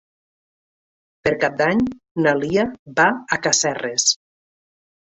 Per 1.27 1.33
Cap 1.45 1.59
d'Any 1.61 1.83
na 2.27 2.35
Lia 2.41 2.67
va 3.03 3.09
a 3.35 3.41
Casserres. 3.47 4.13